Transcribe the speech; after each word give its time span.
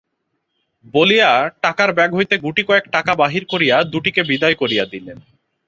–বলিয়া 0.93 1.29
টাকার 1.61 1.89
ব্যাগ 1.93 2.11
হইতে 2.15 2.35
গুটিকয়েক 2.37 2.85
টাকা 2.91 3.11
বাহির 3.15 3.43
করিয়া 3.45 3.75
দুটিকে 3.93 4.21
বিদায় 4.23 4.55
করিয়া 4.55 4.85
দিলেন। 4.85 5.17